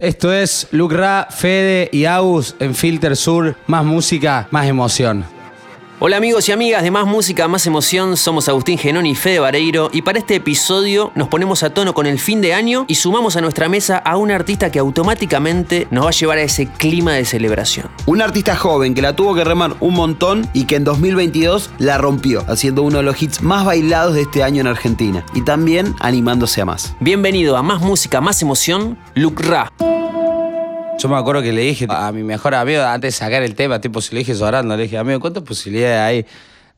[0.00, 3.56] Esto es Lucra, Fede y Agus en Filter Sur.
[3.66, 5.24] Más música, más emoción.
[6.00, 9.90] Hola amigos y amigas de Más Música, Más Emoción, somos Agustín Genón y Fede Vareiro
[9.92, 13.34] y para este episodio nos ponemos a tono con el fin de año y sumamos
[13.34, 17.14] a nuestra mesa a un artista que automáticamente nos va a llevar a ese clima
[17.14, 17.88] de celebración.
[18.06, 21.98] Un artista joven que la tuvo que remar un montón y que en 2022 la
[21.98, 25.96] rompió, haciendo uno de los hits más bailados de este año en Argentina y también
[25.98, 26.94] animándose a más.
[27.00, 29.72] Bienvenido a Más Música, Más Emoción, Luc Ra.
[30.98, 33.80] Yo me acuerdo que le dije a mi mejor amigo antes de sacar el tema,
[33.80, 36.26] tipo, si le dije llorando, le dije, amigo, ¿cuántas posibilidades hay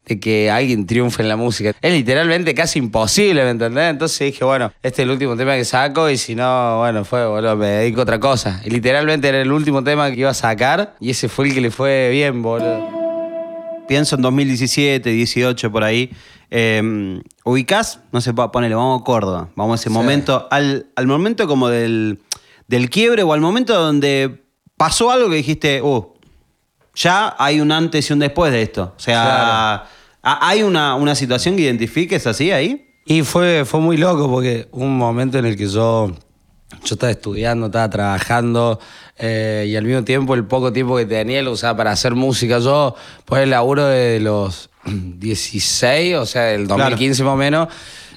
[0.04, 1.72] de que alguien triunfe en la música?
[1.80, 3.90] Es literalmente casi imposible, ¿me entendés?
[3.90, 7.26] Entonces dije, bueno, este es el último tema que saco y si no, bueno, fue,
[7.26, 8.60] boludo, me dedico a otra cosa.
[8.62, 11.62] Y literalmente era el último tema que iba a sacar y ese fue el que
[11.62, 13.00] le fue bien, boludo.
[13.88, 16.10] Pienso en 2017, 18, por ahí.
[16.50, 18.00] Eh, ¿Ubicás?
[18.12, 19.48] No sé, ponele, vamos a Córdoba.
[19.56, 22.20] Vamos a ese momento, al, al momento como del
[22.70, 24.44] del quiebre o al momento donde
[24.76, 26.06] pasó algo que dijiste, uh,
[26.94, 28.94] ya hay un antes y un después de esto?
[28.96, 29.86] O sea,
[30.22, 32.94] ¿hay una, una, situación que identifiques así ahí?
[33.06, 36.12] Y fue, fue muy loco porque un momento en el que yo,
[36.84, 38.78] yo estaba estudiando, estaba trabajando
[39.18, 42.60] eh, y al mismo tiempo el poco tiempo que tenía lo usaba para hacer música.
[42.60, 47.68] Yo, pues el laburo de los 16, o sea, del 2015 más o menos,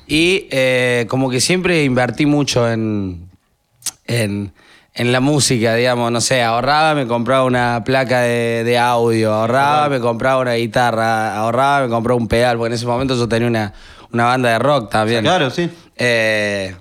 [0.06, 3.33] y eh, como que siempre invertí mucho en
[4.06, 4.54] en,
[4.96, 10.42] la música, digamos, no sé, ahorraba, me compraba una placa de, audio, ahorraba, me compraba
[10.42, 13.74] una guitarra, ahorraba, me compraba un pedal, porque en ese momento yo tenía una,
[14.12, 15.24] una banda de rock también.
[15.24, 15.70] claro, sí.
[15.98, 16.76] Eh,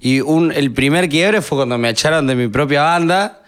[0.00, 3.42] y un, el primer quiebre fue cuando me echaron de mi propia banda.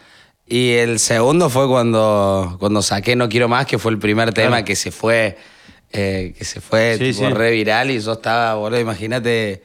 [0.46, 4.64] Y el segundo fue cuando, cuando saqué No Quiero Más, que fue el primer tema
[4.64, 5.36] que se fue,
[5.92, 6.96] eh, que se fue
[7.32, 9.62] re viral y yo estaba, boludo, imagínate,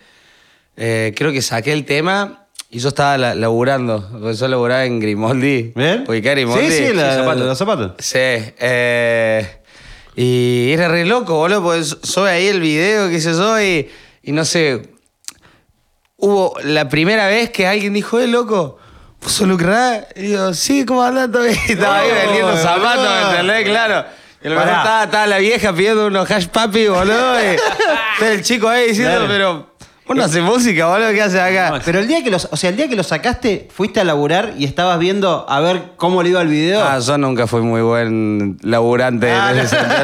[0.76, 2.43] eh, creo que saqué el tema
[2.74, 5.74] y yo estaba laburando, porque yo laburaba en Grimoldi.
[5.76, 6.06] ¿Bien?
[6.06, 6.72] Grimoldi.
[6.72, 7.92] Sí, sí, los zapatos.
[8.00, 8.18] Sí.
[8.18, 9.60] Eh,
[10.16, 13.92] y era re loco, boludo, porque soy ahí el video, qué sé yo, y,
[14.24, 14.90] y no sé.
[16.18, 18.80] Hubo la primera vez que alguien dijo, eh, loco,
[19.20, 20.08] ¿puso lucrar?
[20.16, 21.54] Y yo, sí, ¿cómo andas todavía?
[21.68, 23.70] estaba ahí vendiendo zapatos, ¿me entendés?
[23.70, 24.06] Claro.
[24.44, 27.36] Y lo estaba, estaba la vieja pidiendo unos hash papi, boludo.
[27.40, 29.73] Y el chico ahí diciendo, pero
[30.08, 31.80] uno hace música, boludo, ¿qué hace acá?
[31.86, 34.54] Pero el día que los, o sea, el día que lo sacaste, fuiste a laburar
[34.58, 36.84] y estabas viendo a ver cómo le iba el video.
[36.84, 39.54] Ah, yo nunca fui muy buen laburante ah,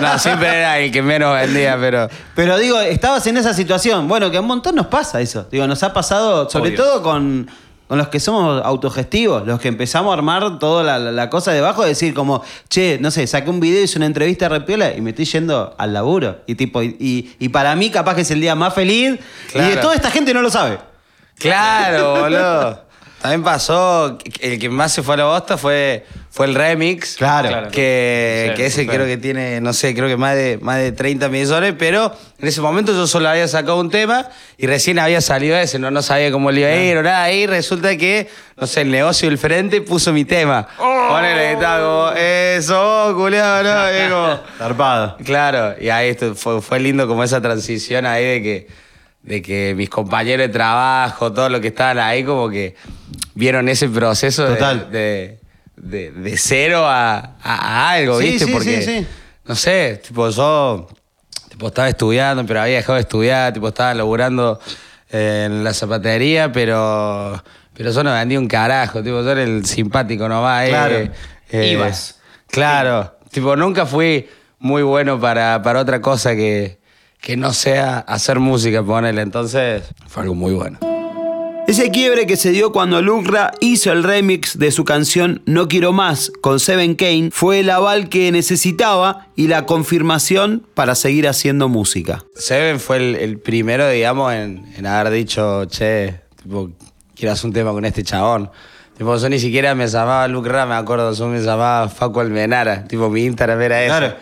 [0.01, 2.09] No, siempre era el que menos vendía, pero.
[2.35, 4.07] Pero digo, estabas en esa situación.
[4.07, 5.47] Bueno, que a un montón nos pasa eso.
[5.51, 7.49] Digo, nos ha pasado, sobre todo con
[7.89, 11.89] con los que somos autogestivos, los que empezamos a armar toda la, cosa debajo, de
[11.89, 15.09] decir como, che, no sé, saqué un video, hice una entrevista a Repiola y me
[15.09, 16.37] estoy yendo al laburo.
[16.45, 19.19] Y tipo, y, y para mí capaz que es el día más feliz
[19.55, 20.77] y de toda esta gente no lo sabe.
[21.39, 22.83] Claro, boludo.
[23.23, 27.15] También pasó, el que más se fue a la bosta fue, fue el remix.
[27.15, 27.69] Claro.
[27.71, 31.29] Que, que ese creo que tiene, no sé, creo que más de, más de 30
[31.29, 35.57] millones, pero en ese momento yo solo había sacado un tema y recién había salido
[35.57, 37.31] ese, no, no sabía cómo le iba a ir o nada.
[37.31, 40.67] Y resulta que, no sé, el negocio del frente puso mi tema.
[40.77, 41.07] Oh.
[41.09, 44.39] Ponele, estaba como, eso, culiado, ¿no?
[44.57, 45.17] Zarpado.
[45.23, 48.89] Claro, y ahí fue, fue lindo como esa transición ahí de que
[49.21, 52.75] de que mis compañeros de trabajo, todos los que estaban ahí, como que
[53.35, 55.39] vieron ese proceso De, de,
[56.37, 58.51] cero a, algo, ¿viste?
[58.51, 59.05] Porque,
[59.45, 60.87] no sé, tipo, yo
[61.49, 64.59] tipo, estaba estudiando, pero había dejado de estudiar, tipo, estaba laburando
[65.09, 70.27] en la zapatería, pero, pero yo no vendía un carajo, tipo, yo era el simpático
[70.29, 70.65] nomás.
[70.65, 70.97] Eh, claro.
[71.51, 72.19] Eh, Ibas.
[72.47, 74.27] Claro, tipo, nunca fui
[74.59, 76.79] muy bueno para, para otra cosa que
[77.21, 79.21] que no sea hacer música, ponele.
[79.21, 80.79] Entonces, fue algo muy bueno.
[81.69, 85.93] Ese quiebre que se dio cuando Lucra hizo el remix de su canción No Quiero
[85.93, 91.69] Más con Seven Kane fue el aval que necesitaba y la confirmación para seguir haciendo
[91.69, 92.25] música.
[92.33, 96.71] Seven fue el, primero, digamos, en, haber dicho, che, tipo,
[97.15, 98.49] quiero hacer un tema con este chabón.
[98.97, 102.85] Tipo, yo ni siquiera me llamaba Lucra, me acuerdo, yo me llamaba Facu Almenara.
[102.85, 103.95] Tipo, mi Instagram era eso.
[103.95, 104.15] Claro.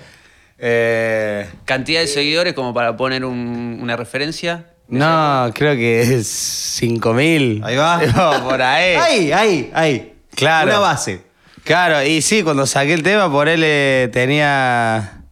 [0.57, 4.65] Eh, ¿Cantidad de seguidores como para poner una referencia?
[4.89, 7.63] No, creo que es 5.000.
[7.63, 8.41] Ahí va.
[8.43, 8.95] por ahí.
[9.01, 10.13] ahí, ahí, ahí.
[10.35, 10.69] Claro.
[10.69, 11.23] Una base.
[11.63, 15.23] Claro, y sí, cuando saqué el tema, por él eh, tenía.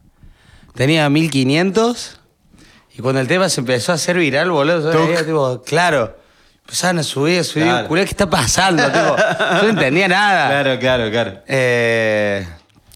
[0.74, 2.20] Tenía 1500.
[2.98, 6.18] Y cuando el tema se empezó a hacer viral, boludo, yo tipo, claro.
[6.62, 7.66] Empezaban a subir, a subir.
[7.68, 7.88] Claro.
[7.90, 8.84] ¿qué está pasando?
[8.84, 9.16] tipo,
[9.62, 10.48] yo no entendía nada.
[10.48, 11.44] Claro, claro, claro.
[11.48, 12.46] Eh,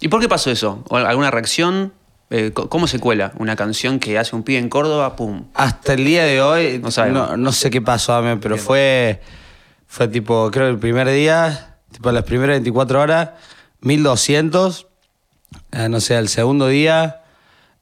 [0.01, 0.83] ¿Y por qué pasó eso?
[0.89, 1.94] ¿Alguna reacción?
[2.31, 5.15] Eh, ¿Cómo se cuela una canción que hace un pibe en Córdoba?
[5.15, 5.45] ¡Pum!
[5.55, 6.81] Hasta el día de hoy,
[7.11, 9.19] no, no, sé qué pasó a mí, pero fue,
[9.87, 13.29] Fue tipo, creo que el primer día, tipo las primeras 24 horas,
[13.81, 14.87] 1200.
[15.71, 17.23] Eh, no sé, el segundo día,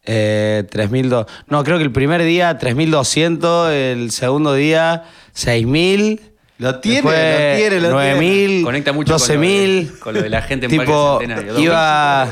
[0.06, 1.26] eh, 3200.
[1.48, 5.04] No, creo que el primer día 3200, el segundo día
[5.34, 6.37] 6000.
[6.60, 10.00] Lo tiene, después lo tiene, lo 9000, Conecta mucho con lo de- 12000.
[10.00, 11.60] con lo de la gente en tipo, Parque Centenario.
[11.64, 12.28] Iba,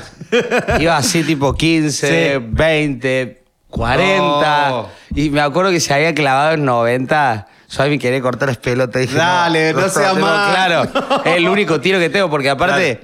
[0.80, 2.45] iba así tipo 15, Sí.
[2.50, 4.74] 20, 40.
[4.75, 4.89] Oh.
[5.13, 7.48] Y me acuerdo que se había clavado en 90.
[7.69, 9.01] Yo a mí quería cortar las pelotas.
[9.01, 10.51] Dije, Dale, no seas tengo- mal.
[10.51, 13.01] Claro, es el único tiro que tengo, porque aparte.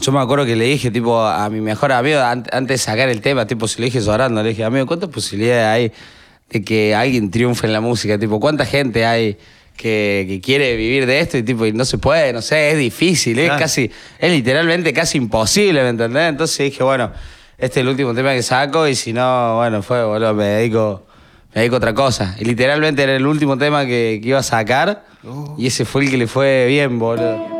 [0.00, 3.08] Yo me acuerdo que le dije, tipo, a mi mejor amigo, an- antes de sacar
[3.08, 5.92] el tema, tipo, se lo dije llorando, le dije, amigo, ¿cuántas posibilidades hay
[6.50, 8.18] de que alguien triunfe en la música?
[8.18, 9.38] Tipo, ¿cuánta gente hay
[9.76, 11.38] que, que quiere vivir de esto?
[11.38, 13.60] Y tipo, y no se puede, no sé, es difícil, es Claro.
[13.60, 16.28] casi, es literalmente casi imposible, ¿me entendés?
[16.30, 17.12] Entonces dije, bueno,
[17.58, 21.06] este es el último tema que saco, y si no, bueno, fue, boludo, me dedico,
[21.54, 22.36] me dedico a otra cosa.
[22.38, 25.04] Y literalmente era el último tema que, que iba a sacar,
[25.58, 27.55] y ese fue el que le fue bien, boludo.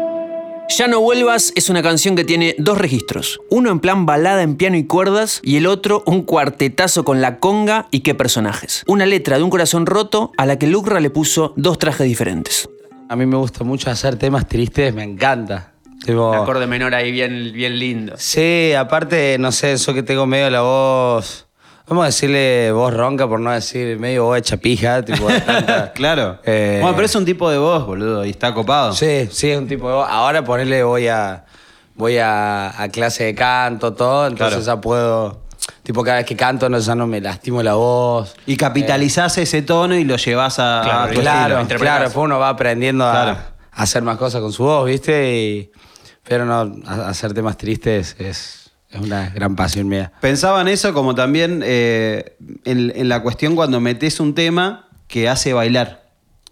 [0.68, 3.40] Ya no vuelvas es una canción que tiene dos registros.
[3.50, 7.38] Uno en plan balada en piano y cuerdas y el otro un cuartetazo con la
[7.38, 8.82] conga y qué personajes.
[8.86, 12.68] Una letra de un corazón roto a la que Lucra le puso dos trajes diferentes.
[13.08, 15.72] A mí me gusta mucho hacer temas tristes, me encanta.
[16.04, 18.14] Tipo, Acorde menor ahí bien, bien lindo.
[18.18, 21.45] Sí, aparte, no sé, eso que tengo medio la voz.
[21.88, 25.28] Vamos a decirle voz ronca por no decir medio voz hecha pija, tipo.
[25.28, 26.38] de tanta- Claro.
[26.44, 28.92] Eh, Bueno, pero es un tipo de voz, boludo, y está copado.
[28.92, 30.08] Sí, sí, es un tipo de voz.
[30.10, 31.44] Ahora ponerle voy a.
[31.94, 34.76] Voy a, a clase de canto, todo, entonces Claro.
[34.76, 35.40] ya puedo.
[35.82, 38.34] Tipo, cada vez que canto no, ya no me lastimo la voz.
[38.44, 41.80] Y capitalizás ese tono y lo llevas a, Claro, a tu Claro, interpretás.
[41.80, 43.38] claro, después uno va aprendiendo a, Claro.
[43.72, 45.32] a hacer más cosas con su voz, ¿viste?
[45.32, 45.70] Y-
[46.28, 50.12] pero no, a- hacer temas tristes es, es una gran pasión mía.
[50.20, 55.28] Pensaba en eso como también eh, en, en la cuestión cuando metes un tema que
[55.28, 56.04] hace bailar.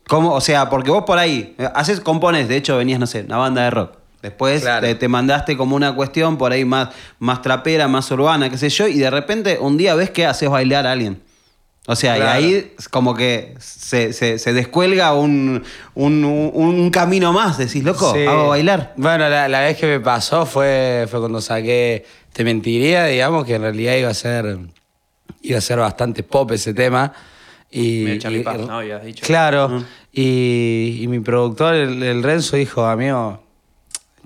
[0.08, 0.32] ¿Cómo?
[0.34, 3.38] O sea, porque vos por ahí eh, haces, compones, de hecho venías, no sé, una
[3.38, 3.96] banda de rock.
[4.20, 4.86] Después Claro.
[4.86, 6.88] te, te mandaste como una cuestión por ahí más,
[7.18, 10.48] más trapera, más urbana, qué sé yo, y de repente un día ves que haces
[10.48, 11.22] bailar a alguien.
[11.86, 12.40] O sea, Claro.
[12.40, 15.62] y ahí como que se, se- se descuelga un,
[15.94, 17.58] un- un- un camino más.
[17.58, 18.24] Decís, loco, Sí.
[18.24, 18.94] hago bailar.
[18.96, 23.54] Bueno, la, la vez que me pasó fue, fue cuando saqué Te Mentiría, digamos, que
[23.54, 24.58] en realidad iba a ser,
[25.40, 27.12] iba a ser bastante pop ese tema.
[27.70, 28.78] Y, y- Puth, ¿no?
[28.78, 29.24] Habías dicho.
[29.24, 29.82] Claro.
[30.12, 33.40] y, y mi productor, el, el Renzo, dijo, amigo,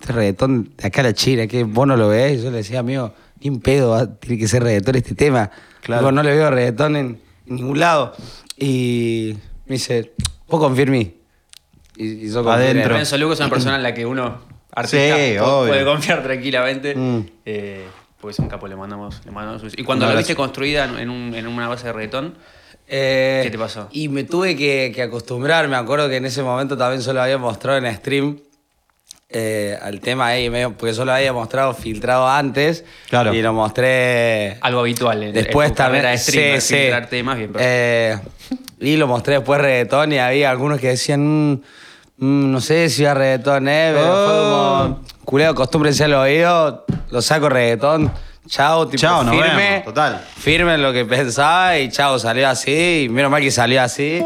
[0.00, 2.38] este reggaetón de acá a la China, que vos no lo ves.
[2.40, 5.50] Y yo le decía, amigo, ni un pedo, va- tiene que ser reggaetón este tema.
[5.82, 6.00] Claro.
[6.02, 8.14] Digo, no le veo reggaetón en, en ningún lado.
[8.56, 9.34] Y
[9.66, 10.12] me dice,
[10.48, 11.14] vos confía en mí.
[11.96, 12.48] Y, y yo él.
[12.48, 12.88] Adentro.
[12.90, 14.40] Lorenzo Lugo es una persona en la que uno,
[14.72, 15.68] artista, Sí, obvio.
[15.72, 16.94] puede confiar tranquilamente.
[16.94, 17.20] Mm.
[17.44, 17.84] Eh,
[18.20, 20.84] porque es un capo, le mandamos, le mandamos un- Y cuando Un la viste construida
[21.00, 22.34] en, un- en una base de reggaetón,
[22.90, 23.86] Eh, ¿Qué te pasó?
[23.92, 25.68] Y me tuve que, que acostumbrar.
[25.68, 28.38] Me acuerdo que en ese momento también solo había mostrado en stream
[29.28, 32.86] eh, al tema ahí, medio- porque solo había mostrado filtrado antes.
[33.10, 33.34] Claro.
[33.34, 34.56] Y lo mostré.
[34.62, 36.02] algo habitual en, después en tu también.
[36.04, 36.80] de streamer, sí, sí.
[36.80, 37.52] filtrar temas bien.
[37.52, 38.18] pero- Eh,
[38.80, 41.26] y lo mostré después reggaetón y había algunos que decían.
[41.26, 41.52] "Mm,
[42.16, 44.82] mm, no sé si iba reggaetón, eh, pero fue Oh.
[44.88, 45.17] como.
[45.28, 48.10] Culeo, acostúmbrense al oído, lo saco reggaetón.
[48.46, 50.24] Chao, tipo, Chao, nos firme, vemos, total.
[50.38, 53.02] firme en lo que pensaba y chao, salió así.
[53.04, 54.22] Y menos mal que salió así.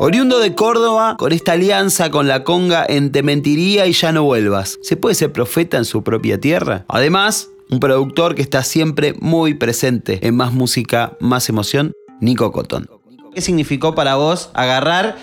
[0.00, 4.24] Oriundo de Córdoba, con esta alianza con la conga en Te mentiría y ya no
[4.24, 4.80] vuelvas.
[4.82, 6.84] ¿Se puede ser profeta en su propia tierra?
[6.88, 12.90] Además, un productor que está siempre muy presente en Más Música, Más Emoción, Nico Cotón.
[13.32, 15.18] ¿Qué significó para vos agarrar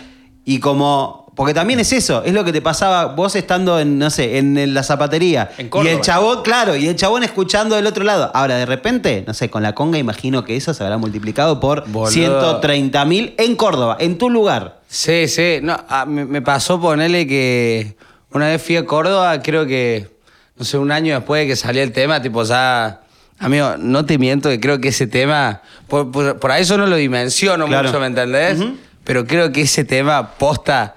[0.46, 1.27] y como...
[1.38, 4.58] Porque también es eso, es lo que te pasaba vos estando en, no sé, en,
[4.58, 5.52] en la zapatería.
[5.60, 5.94] En y Córdoba.
[5.94, 8.32] el chabón, claro, y el chabón escuchando del otro lado.
[8.34, 11.88] Ahora, de repente, no sé, con la conga imagino que eso se habrá multiplicado por
[11.88, 12.12] Boludo.
[12.12, 14.80] 130 mil en Córdoba, en tu lugar.
[14.90, 15.60] Sí, sí.
[15.62, 17.96] No, ah, me, me pasó ponerle que
[18.32, 20.10] una vez fui a Córdoba, creo que,
[20.58, 23.02] no sé, un año después de que salió el tema, tipo ya.
[23.40, 25.62] Amigo, no te miento que creo que ese tema.
[25.88, 27.90] Por, por, por ahí eso no lo dimensiono Claro.
[27.90, 28.58] mucho, ¿me entendés?
[29.04, 30.96] Pero creo que ese tema posta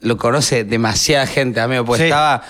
[0.00, 1.84] lo conoce demasiada gente, amigo.
[1.84, 2.04] Pues Sí.
[2.06, 2.42] estaba.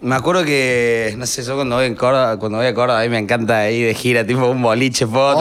[0.00, 3.02] Me acuerdo que, no sé, yo cuando voy, en Córdoba, cuando voy a Córdoba, a
[3.04, 5.40] mí me encanta ir de gira, tipo un boliche, foto,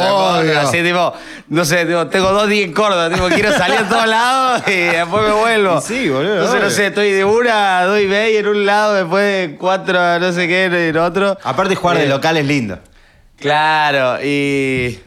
[0.60, 1.14] así, tipo,
[1.50, 4.72] no sé, tipo, tengo dos días en Córdoba, tipo, quiero salir a todos lados y
[4.72, 5.82] después me vuelvo.
[5.88, 6.76] Sí, boludo, Entonces, no obvio.
[6.76, 10.66] sé, estoy de una, doy media en un lado, después de cuatro, no sé qué,
[10.90, 11.36] en otro.
[11.44, 12.78] Aparte, jugar de Eh, local es lindo.
[13.38, 15.00] Claro, y.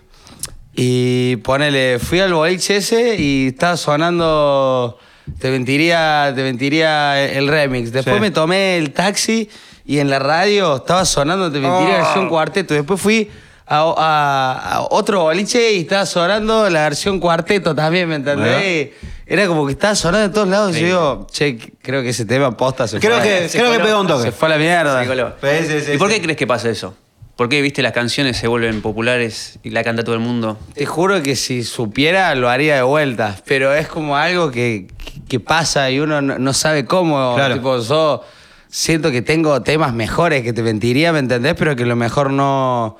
[0.74, 4.98] Y ponele, fui al boliche ese y estaba sonando.
[5.38, 7.92] Te mentiría, te mentiría el remix.
[7.92, 8.20] Después Sí.
[8.20, 9.48] me tomé el taxi
[9.86, 12.02] y en la radio estaba sonando Te mentiría Oh.
[12.04, 12.74] versión cuarteto.
[12.74, 13.30] Después fui
[13.66, 18.90] a, a- a otro boliche y estaba sonando la versión cuarteto también, ¿me entendés?
[19.26, 22.26] Era como que estaba sonando en todos lados y yo digo, che, creo que ese
[22.26, 23.26] tema posta se Creo fue.
[23.28, 23.86] que, se creo que coló.
[23.88, 24.24] pegó un toque.
[24.24, 25.00] Se fue a la mierda.
[25.02, 25.32] Se coló.
[25.40, 26.16] Sí, sí, sí, ¿Y por sí.
[26.16, 26.94] qué crees que pasa eso?
[27.34, 30.56] ¿Por qué, viste, las canciones se vuelven populares y la canta todo el mundo?
[30.74, 34.86] Te juro que si supiera lo haría de vuelta, pero es como algo que,
[35.34, 37.34] que pasa y uno no, no sabe cómo.
[37.34, 37.54] Claro.
[37.54, 38.22] Tipo, yo
[38.68, 41.54] siento que tengo temas mejores que te mentiría, ¿me entendés?
[41.58, 42.96] Pero que a lo mejor no,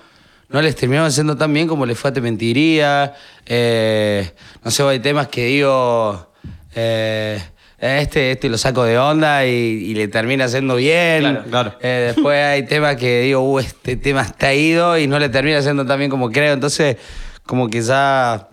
[0.48, 3.14] no les terminaron haciendo tan bien como les fue a te mentiría.
[3.46, 4.32] Eh,
[4.64, 6.32] no sé, hay temas que digo.
[6.74, 7.40] eh,
[7.78, 11.20] este, este lo saco de onda y, y le termina haciendo bien.
[11.20, 11.74] Claro, claro.
[11.82, 15.58] Eh, después hay temas que digo, uh, este tema está ido y no le termina
[15.58, 16.52] haciendo tan bien como creo.
[16.52, 16.96] Entonces,
[17.44, 18.48] como que ya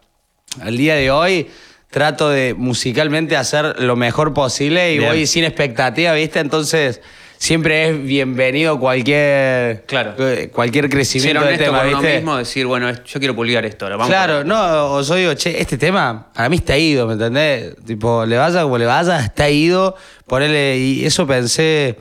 [0.60, 1.48] al día de hoy
[1.92, 5.12] trato de musicalmente hacer lo mejor posible y Bien.
[5.12, 6.40] voy sin expectativa, ¿viste?
[6.40, 7.02] Entonces,
[7.38, 10.14] siempre es bienvenido cualquier, Claro.
[10.18, 12.16] eh, cualquier Ser crecimiento de honesto tema, con uno ¿viste?
[12.16, 13.98] mismo, decir, bueno, yo quiero publicar esto ahora.
[13.98, 17.76] Vamos Claro, no, o yo digo, che, este tema para mí está ido, ¿me entendés?
[17.86, 19.96] Tipo, le vaya como le vaya, está ido.
[20.28, 21.98] Ponele, y eso pensé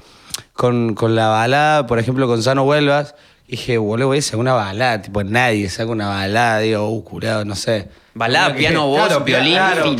[0.52, 3.16] con, con la balada, por ejemplo, con Sano Vuelvas.
[3.48, 7.44] Dije, boludo, voy a hacer una balada, tipo, nadie saca una balada, digo, uh, curado,
[7.44, 7.88] no sé.
[8.14, 9.98] Balada, piano, voz, Claro, violín, claro, fin.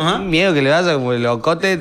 [0.00, 0.18] Ajá.
[0.18, 1.78] miedo que le vaya como el locote.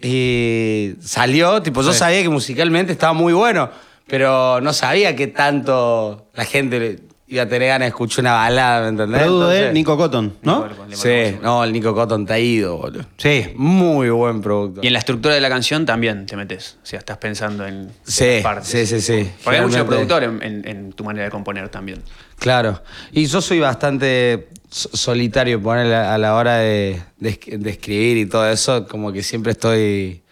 [0.00, 1.98] y, y salió, tipo, yo Sí.
[1.98, 3.70] sabía que musicalmente estaba muy bueno,
[4.06, 7.46] pero no sabía que tanto la gente iba a
[7.82, 9.20] de escuchar una balada, ¿me entendés?
[9.22, 10.66] Producto de Entonces- Nico Cotton, ¿no?
[10.68, 10.86] Nico.
[10.96, 13.04] Sí, no, el Nico Cotton está ido, boludo.
[13.18, 13.52] Sí.
[13.56, 14.80] Muy buen producto.
[14.82, 16.78] Y en la estructura de la canción también te metes.
[16.82, 18.68] O sea, estás pensando en Sí, partes.
[18.68, 19.30] sí, sí, sí.
[19.44, 22.02] Porque hay mucho productor en, en- en tu manera de componer también.
[22.38, 22.82] Claro.
[23.12, 28.16] Y yo soy bastante so- solitario poner a la hora de, de esc- de escribir
[28.16, 30.22] y todo eso, como que siempre estoy.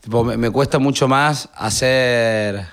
[0.00, 2.64] tipo, me, me cuesta mucho más hacer,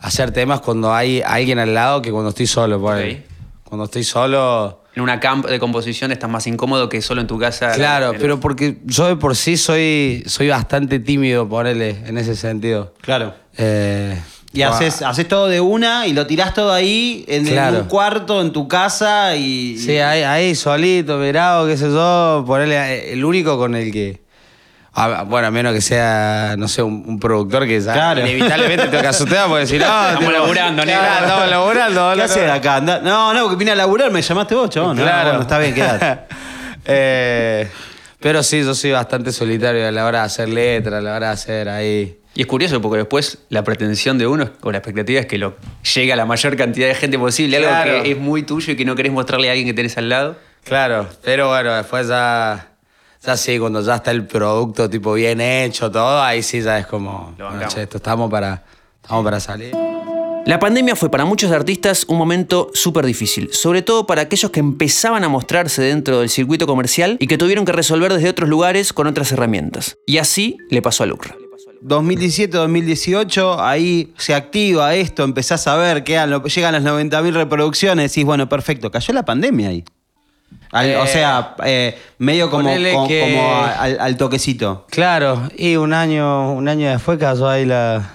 [0.00, 2.80] hacer temas cuando hay alguien al lado que cuando estoy solo.
[2.80, 3.12] ponele.
[3.12, 3.20] Ok.
[3.64, 4.82] Cuando estoy solo.
[4.96, 7.70] En una camp de composición estás más incómodo que solo en tu casa.
[7.72, 12.92] Claro, pero porque yo de por sí soy, soy bastante tímido, ponele, en ese sentido.
[13.00, 13.32] Claro.
[13.56, 14.20] Eh,
[14.52, 18.50] Y haces, haces todo de una y lo tirás todo ahí en, un cuarto, en
[18.50, 19.78] tu casa y.
[19.78, 24.19] Sí, ahí, ahí solito, mirado, qué sé yo, ponerle eh, el único con el que.
[24.92, 28.20] Ah, bueno, a menos que sea, no sé, un, un productor que ya Claro.
[28.22, 29.84] inevitablemente que asustar porque si no.
[29.84, 31.24] Estamos tipo, laburando, claro, negro.
[31.26, 32.24] Estamos laburando, ¿Qué boludo.
[32.24, 32.76] haces acá?
[32.76, 34.96] Andá- No, no, porque vine a laburar, me llamaste vos, chabón.
[34.96, 35.28] No, Claro.
[35.28, 36.20] bueno, está bien, quedate.
[36.86, 37.68] Eh,
[38.20, 41.26] pero sí, yo soy bastante solitario a la hora de hacer letras, a la hora
[41.28, 42.18] de hacer ahí.
[42.34, 45.56] Y es curioso porque después la pretensión de uno o la expectativa es que lo
[45.94, 47.90] llegue a la mayor cantidad de gente posible, Claro.
[47.92, 50.08] algo que es muy tuyo y que no querés mostrarle a alguien que tenés al
[50.08, 50.36] lado.
[50.64, 52.69] Claro, pero bueno, después ya.
[53.22, 56.86] Ya sí, cuando ya está el producto tipo bien hecho, todo, ahí sí ya es
[56.86, 57.34] como.
[57.36, 58.64] Bueno, che, esto estamos para,
[59.02, 59.76] estamos para salir.
[60.46, 64.60] La pandemia fue para muchos artistas un momento súper difícil, sobre todo para aquellos que
[64.60, 68.94] empezaban a mostrarse dentro del circuito comercial y que tuvieron que resolver desde otros lugares
[68.94, 69.98] con otras herramientas.
[70.06, 71.36] Y así le pasó a Lucra.
[71.82, 78.48] 2017-2018, ahí se activa esto, empezás a ver que llegan las 90.000 reproducciones, decís, bueno,
[78.48, 79.84] perfecto, cayó la pandemia ahí.
[80.72, 84.86] Al- o Eh, sea, eh, medio como, como- que- como a- al, al toquecito.
[84.90, 88.08] Claro, y un año, un año después cayó ahí la,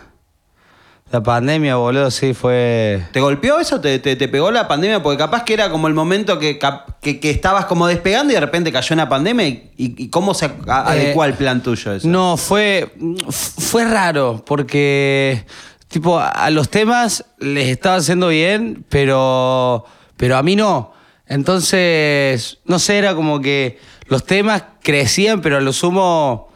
[1.11, 3.03] la pandemia, boludo, sí, fue...
[3.11, 3.79] ¿Te golpeó eso?
[3.81, 5.03] ¿Te, te, te pegó la pandemia?
[5.03, 6.57] Porque capaz que era como el momento que,
[7.01, 10.89] que, que estabas como despegando y de repente cayó una pandemia y, cómo se a-
[10.91, 12.07] adecuó Eh, al plan tuyo eso.
[12.07, 12.89] No, fue,
[13.31, 15.45] fue raro, porque
[15.89, 19.85] tipo, a los temas les estaba haciendo bien, pero,
[20.17, 20.94] pero a mí no.
[21.27, 26.51] Entonces, no sé, era como que los temas crecían, pero a lo sumo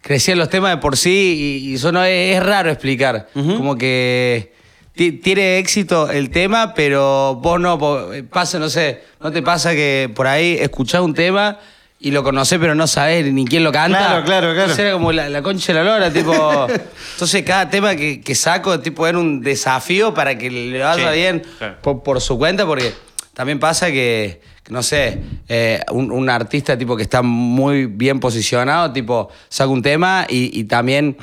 [0.00, 3.28] crecían los temas de por sí y, y eso no es, es raro explicar.
[3.34, 4.52] Como que
[4.94, 9.72] ti- tiene éxito el tema, pero vos no, po- pasa, no sé, no te pasa
[9.72, 11.58] que por ahí escuchás un tema
[11.98, 13.98] y lo conocés pero no sabés ni quién lo canta.
[13.98, 14.60] Claro, claro, claro.
[14.62, 16.66] Entonces era como la, la concha de la lora, tipo.
[17.14, 21.16] Entonces cada tema que, que saco, tipo, era un desafío para que le vaya Sí,
[21.18, 21.76] bien claro.
[21.80, 22.92] por, por su cuenta, porque
[23.34, 28.92] también pasa que, no sé, eh, un, un artista tipo que está muy bien posicionado,
[28.92, 31.16] tipo, saca un tema y, y también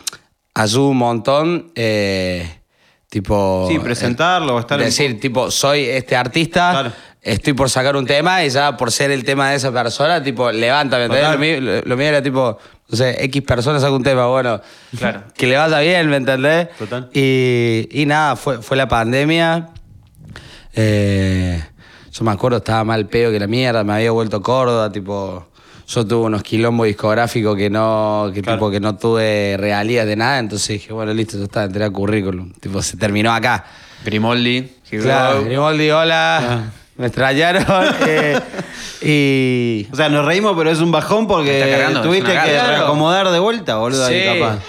[0.54, 1.72] ayuda un montón.
[1.76, 2.56] eh,
[3.12, 3.66] Tipo.
[3.68, 6.92] Sí, presentarlo, eh, estar en- Decir, tipo, soy este artista, Claro.
[7.24, 10.52] estoy por sacar un tema y ya por ser el tema de esa persona, tipo,
[10.52, 11.08] levántame.
[11.08, 14.62] Lo mío, lo- lo mío era tipo, no sé, X personas saca un tema, bueno,
[14.96, 15.24] Claro.
[15.36, 16.68] que le vaya bien, ¿me entendés?
[16.78, 17.10] Total.
[17.12, 19.70] Y, y nada, fue, fue la pandemia.
[20.76, 21.64] Eh,
[22.20, 25.48] yo me acuerdo, estaba mal pedo que la mierda, me había vuelto Córdoba, tipo,
[25.88, 28.58] yo tuve unos quilombos discográficos que no, que, Claro.
[28.58, 31.90] tipo, que no tuve realías de nada, entonces dije, bueno, listo, ya está, entré a
[31.90, 33.66] currículum, tipo, se terminó acá.
[34.04, 34.70] Grimoldi.
[34.90, 36.72] Claro, Grimaldi, hola.
[36.98, 37.64] Me extrañaron.
[38.08, 38.40] eh,
[39.02, 39.88] y.
[39.92, 42.68] O sea, nos reímos, pero es un bajón porque tuviste que carga.
[42.68, 44.40] reacomodar de vuelta, boludo, ahí Sí.
[44.40, 44.60] capaz.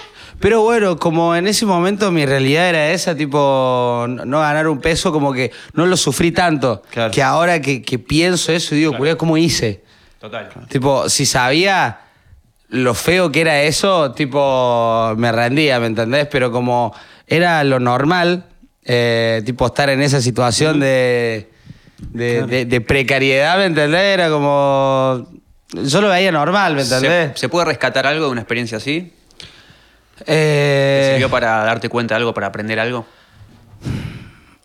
[0.41, 5.11] Pero bueno, como en ese momento mi realidad era esa, tipo, no ganar un peso,
[5.11, 6.81] como que no lo sufrí tanto.
[6.89, 7.11] Claro.
[7.11, 9.17] Que ahora que, que pienso eso, digo, claro.
[9.17, 9.83] ¿cómo hice?
[10.19, 10.49] Total.
[10.67, 11.99] Tipo, si sabía
[12.69, 16.27] lo feo que era eso, tipo, me rendía, ¿me entendés?
[16.31, 16.93] Pero como
[17.27, 18.45] era lo normal,
[18.83, 21.49] eh, tipo, estar en esa situación de,
[21.99, 24.01] de, de- de precariedad, ¿me entendés?
[24.01, 25.27] Era como...
[25.73, 27.31] Yo lo veía normal, ¿me entendés?
[27.33, 29.13] ¿Se, se puede rescatar algo de una experiencia así?
[30.27, 33.05] Eh, ¿Te sirvió para darte cuenta de algo, para aprender algo?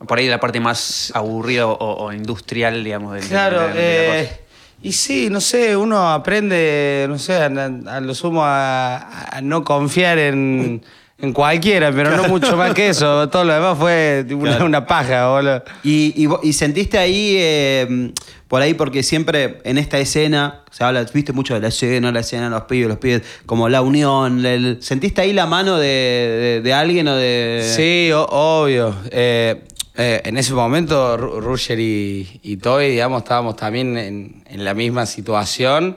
[0.06, 3.96] Por ahí la parte más aburrida o, o industrial, digamos, del Claro, de la- de
[4.08, 4.40] la eh, cosa.
[4.82, 9.64] y sí, no sé, uno aprende, no sé, a, a lo sumo a, a no
[9.64, 10.82] confiar en,
[11.18, 13.28] en cualquiera, pero no mucho más que eso.
[13.30, 14.66] Todo lo demás fue una, Claro.
[14.66, 15.62] una paja, boludo.
[15.82, 18.12] Y, y y sentiste ahí, eh,
[18.48, 22.20] por ahí, porque siempre en esta escena, se habla, viste mucho de la escena, la
[22.20, 24.44] escena, los pibes, los pibes, como la unión.
[24.44, 27.62] el- ¿Sentiste ahí la mano de, de- de alguien o de...?
[27.74, 28.94] Sí, o- obvio.
[29.10, 29.62] Eh,
[29.98, 34.74] eh, en ese momento, Ru- Rusher y, y Toy, digamos, estábamos también en, en la
[34.74, 35.96] misma situación.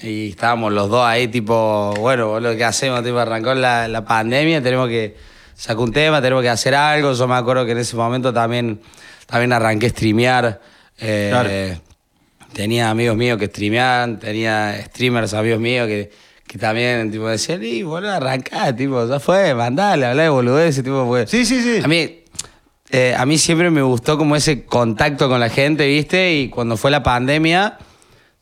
[0.00, 3.02] Y estábamos los dos ahí, tipo, bueno, boludo, ¿qué hacemos?
[3.02, 5.16] Tipo, arrancó la, la pandemia, tenemos que
[5.54, 7.12] sacar un tema, tenemos que hacer algo.
[7.14, 8.80] Yo me acuerdo que en ese momento también,
[9.26, 10.60] también arranqué a streamear.
[10.98, 11.50] Eh, Claro.
[12.52, 16.10] Tenía amigos míos que streameaban, tenía streamers amigos míos que,
[16.46, 21.06] que también tipo, decían, y boludo, arrancá, tipo, ya fue, mandale, hablá de boludeces, tipo,
[21.06, 21.26] fue.
[21.26, 21.82] Sí, sí, sí.
[21.84, 22.20] A mí,
[22.90, 26.34] eh, a mí siempre me gustó como ese contacto con la gente, ¿viste?
[26.34, 27.76] Y cuando fue la pandemia,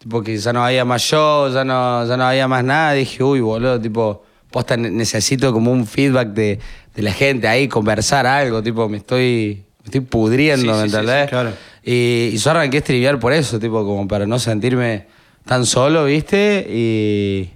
[0.04, 3.24] tipo que ya no había más shows, ya no, ya no había más nada, dije,
[3.24, 6.58] uy, boludo, tipo, posta, ne- necesito como un feedback de,
[6.94, 10.90] de la gente ahí, conversar algo, tipo, me estoy, me estoy pudriendo, Sí, ¿me sí,
[10.90, 11.22] sí, entendés?
[11.24, 11.50] sí, claro.
[11.82, 15.06] Y, y yo arranqué a estribiar por eso, tipo, como para no sentirme
[15.46, 16.66] tan solo, ¿viste?
[16.68, 17.50] Y,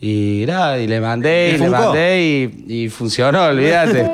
[0.00, 2.22] y nada, y le mandé, ¿Y y, le mandé
[2.68, 4.08] y, y funcionó, olvídate.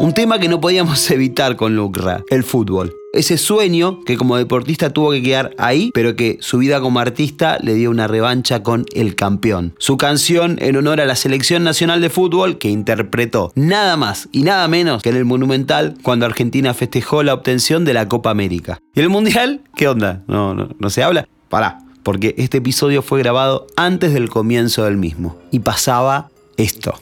[0.00, 2.94] Un tema que no podíamos evitar con Lucra, el fútbol.
[3.16, 7.56] Ese sueño que como deportista tuvo que quedar ahí, pero que su vida como artista
[7.62, 9.74] le dio una revancha con El Campeón.
[9.78, 14.42] Su canción en honor a la Selección Nacional de Fútbol que interpretó nada más y
[14.42, 18.80] nada menos que en el Monumental cuando Argentina festejó la obtención de la Copa América.
[18.94, 19.62] ¿Y el Mundial?
[19.74, 20.22] ¿Qué onda?
[20.26, 21.26] ¿No, no, no se habla?
[21.48, 25.38] Pará, porque este episodio fue grabado antes del comienzo del mismo.
[25.50, 26.92] Y pasaba esto.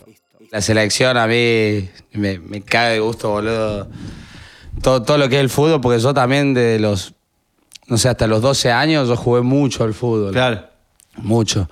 [0.52, 3.88] La selección a mí me, me caga de gusto, boludo.
[4.82, 7.14] Todo, todo lo que es el fútbol, porque yo también de los,
[7.86, 10.32] no sé, hasta los 12 años yo jugué mucho al fútbol.
[10.32, 10.62] Claro.
[11.16, 11.68] Mucho.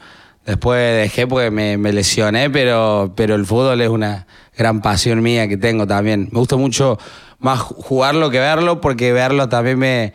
[0.46, 5.46] Después dejé porque me, me lesioné, pero, pero el fútbol es una gran pasión mía
[5.46, 6.28] que tengo también.
[6.32, 6.98] Me gusta mucho
[7.38, 10.12] más jugarlo que verlo, porque verlo también me,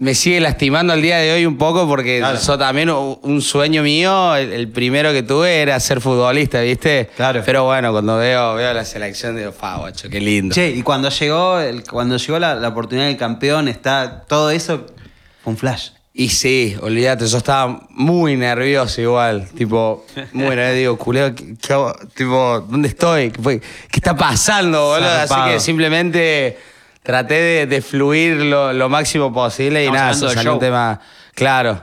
[0.00, 2.38] me sigue lastimando al día de hoy un poco, porque Claro.
[2.40, 7.10] yo también un sueño mío, el, el primero que tuve era ser futbolista, ¿viste?
[7.16, 7.42] Claro.
[7.44, 10.54] Pero bueno, cuando veo, veo la selección digo, fa, guacho, qué lindo.
[10.54, 14.86] Che, y cuando llegó, el- cuando llegó la, la oportunidad del campeón, está todo eso
[15.44, 15.90] un flash.
[16.12, 19.48] Y sí, olvídate, yo estaba muy nervioso igual.
[19.56, 20.74] Tipo, muy nervioso.
[20.74, 21.44] Digo, culeo, ¿qué,
[22.14, 23.30] tipo, ¿dónde estoy?
[23.30, 23.60] ¿Qué,
[23.92, 25.08] está pasando, boludo?
[25.08, 26.58] Así que simplemente
[27.02, 31.00] traté de, de fluir lo, lo máximo posible y Estamos nada, eso salió un tema.
[31.34, 31.82] Claro.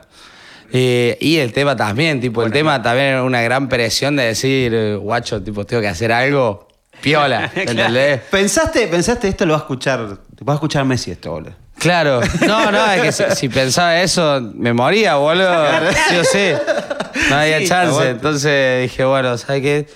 [0.71, 4.95] Y el tema también, tipo, el tema también era una gran presión de decir, eh,
[4.95, 6.67] guacho, tipo, tengo que hacer algo
[7.01, 8.21] piola, ¿entendés?
[8.29, 11.53] ¿Pensaste, pensaste esto lo va a escuchar, te va a escuchar Messi esto, boludo?
[11.79, 15.65] Claro, no, no, es que si, si pensaba eso, me moría, boludo.
[16.09, 16.51] Sí o sí.
[17.29, 18.09] No había Sí, chance.
[18.09, 19.87] Entonces dije, bueno, ¿sabes qué?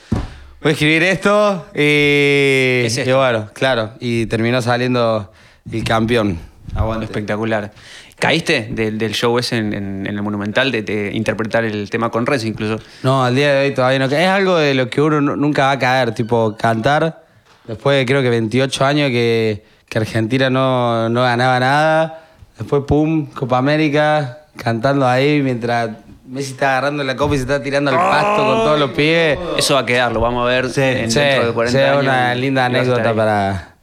[0.61, 2.85] Voy a escribir esto y.
[2.85, 3.91] es y bueno, claro.
[3.99, 5.31] Y terminó saliendo
[5.71, 6.37] el campeón.
[6.75, 7.05] Aguante.
[7.05, 7.71] Espectacular.
[8.19, 12.11] ¿Caíste del, del show ese en, en- en el Monumental de, de interpretar el tema
[12.11, 12.79] con Rez incluso?
[13.01, 14.05] No, al día de hoy todavía no.
[14.05, 17.25] Es algo de lo que uno nu- nunca va a caer, tipo cantar.
[17.65, 22.25] Después de creo que 28 años que, que Argentina no, no ganaba nada.
[22.59, 25.89] Después, pum, Copa América, cantando ahí mientras
[26.31, 29.37] Messi está agarrando la copa y se está tirando al pasto con todos los pibes.
[29.57, 31.83] Eso va a quedar, lo vamos a ver Sí, en, Sí, dentro de 40 sí,
[31.85, 32.03] años.
[32.03, 33.75] una linda anécdota para,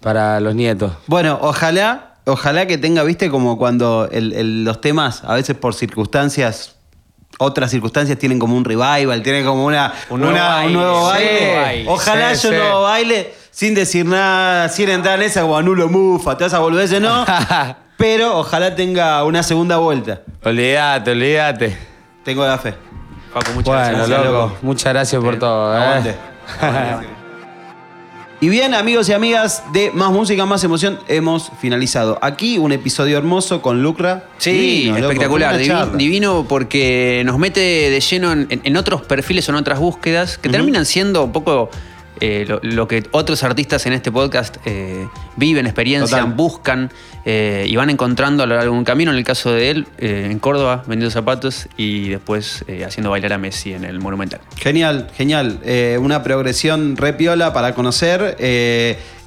[0.00, 0.92] para los nietos.
[1.08, 5.74] Bueno, ojalá, ojalá que tenga, viste, como cuando el- el- los temas, a veces por
[5.74, 6.76] circunstancias,
[7.38, 11.10] otras circunstancias tienen como un revival, tienen como una, Un nuevo una- baile, un nuevo
[11.12, 11.24] sí,
[11.56, 11.84] baile.
[11.90, 12.60] Ojalá Sí, haya un sí.
[12.62, 16.60] nuevo baile sin decir nada, sin entrar en esa como anulo mufa, te vas a
[16.60, 17.24] volver ese no.
[17.98, 20.20] pero ojalá tenga una segunda vuelta.
[20.44, 21.95] olvídate, olvídate.
[22.26, 22.74] Tengo la fe.
[23.32, 24.08] Paco, muchas Bueno, gracias.
[24.08, 25.74] gracias, loco, muchas gracias por todo.
[25.74, 25.80] ¿eh?
[25.80, 26.14] Aguante.
[28.38, 32.18] Y bien, amigos y amigas de Más Música, Más Emoción, hemos finalizado.
[32.20, 34.24] Aquí un episodio hermoso con Lucra.
[34.36, 39.56] Sí, Divino, espectacular, divino porque nos mete de lleno en, en otros perfiles o en
[39.56, 41.70] otras búsquedas que terminan siendo un poco
[42.20, 46.34] eh, lo, lo que otros artistas en este podcast eh, viven, experiencian, Total.
[46.34, 46.92] buscan
[47.24, 49.10] eh, y van encontrando a lo largo de un camino.
[49.10, 53.72] En el caso de él, en Córdoba, vendiendo zapatos y después haciendo bailar a Messi
[53.72, 54.40] en el Monumental.
[54.58, 55.60] Genial, genial.
[56.00, 58.36] Una progresión re piola para conocer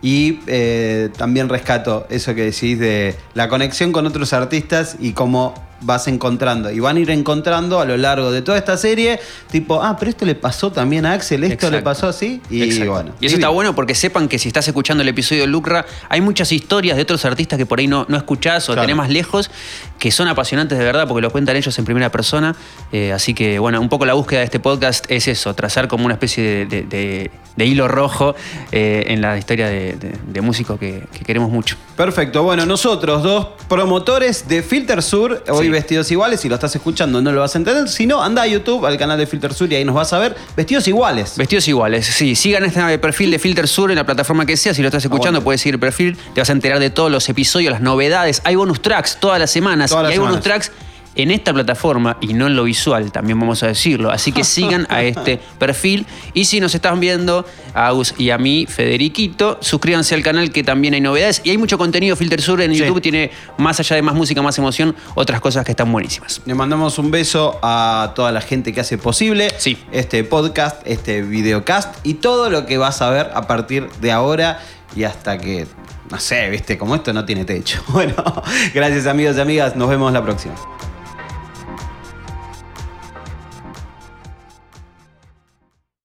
[0.02, 5.54] y eh, también rescato eso que decís de la conexión con otros artistas y cómo
[5.82, 6.72] vas encontrando.
[6.72, 9.20] Y van a ir encontrando a lo largo de toda esta serie,
[9.52, 12.42] tipo, ah, pero esto le pasó también a Axel, esto le pasó así.
[12.50, 12.92] Y Exacto.
[12.92, 13.12] bueno.
[13.20, 16.22] Y eso está bueno porque sepan que si estás escuchando el episodio de Lucra, hay
[16.22, 18.82] muchas historias de otros artistas que por ahí no, no escuchás o Claro.
[18.88, 19.50] tenés más lejos,
[19.98, 22.56] que son apasionantes de verdad porque lo cuentan ellos en primera persona.
[22.92, 26.06] Eh, así que, bueno, un poco la búsqueda de este podcast es eso, trazar como
[26.06, 28.36] una especie de, de- de- de hilo rojo
[28.72, 31.76] eh, en la historia de, músicos que, que queremos mucho.
[31.98, 35.69] Perfecto, bueno, nosotros dos promotores de Filter Sur, hoy Sí.
[35.72, 38.48] Vestidos iguales, si lo estás escuchando no lo vas a entender, si no, anda a
[38.48, 41.38] YouTube, al canal de Filter Sur y ahí nos vas a ver vestidos iguales.
[41.38, 42.36] Vestidos iguales, sí.
[42.36, 44.74] Sigan este perfil de Filter Sur en la plataforma que sea.
[44.74, 45.44] Si lo estás escuchando, bueno.
[45.44, 46.18] puedes seguir el perfil.
[46.34, 48.42] Te vas a enterar de todos los episodios, las novedades.
[48.46, 49.90] Hay bonus tracks todas las semanas.
[49.90, 50.72] Todas las y hay bonus tracks
[51.16, 54.12] en esta plataforma y no en lo visual, también vamos a decirlo.
[54.12, 56.06] Así que sigan a este perfil.
[56.34, 60.64] Y si nos están viendo, a Agus y a mí, Federiquito, suscríbanse al canal que
[60.64, 61.42] también hay novedades.
[61.44, 62.80] Y hay mucho contenido Filter Sur en Sí.
[62.80, 63.02] YouTube.
[63.02, 66.42] Tiene más allá de más música, más emoción, otras cosas que están buenísimas.
[66.46, 69.78] Le mandamos un beso a toda la gente que hace posible Sí.
[69.92, 74.60] este podcast, este videocast y todo lo que vas a ver a partir de ahora
[74.96, 75.68] y hasta que,
[76.10, 77.82] no sé, viste, como esto no tiene techo.
[77.90, 78.14] Bueno,
[78.74, 80.56] gracias amigos y amigas, nos vemos la próxima.